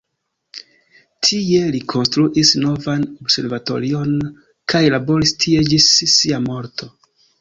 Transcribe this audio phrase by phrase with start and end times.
[1.27, 4.15] Tie li konstruis novan observatorion
[4.73, 6.91] kaj laboris tie ĝis sia morto.